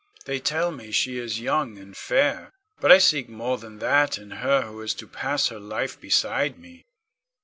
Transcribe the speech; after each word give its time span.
They 0.25 0.39
tell 0.39 0.71
me 0.71 0.89
she 0.89 1.19
is 1.19 1.39
young 1.39 1.77
and 1.77 1.95
fair, 1.95 2.51
but 2.79 2.91
I 2.91 2.97
seek 2.97 3.29
more 3.29 3.59
than 3.59 3.77
that 3.77 4.17
in 4.17 4.31
her 4.31 4.63
who 4.63 4.81
is 4.81 4.95
to 4.95 5.05
pass 5.07 5.49
her 5.49 5.59
life 5.59 6.01
beside 6.01 6.57
me. 6.57 6.85